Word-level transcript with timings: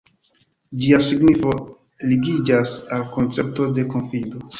Ĝia 0.85 0.99
signifo 1.07 1.53
ligiĝas 2.13 2.73
al 2.97 3.05
koncepto 3.19 3.69
de 3.77 3.85
konfido. 3.93 4.43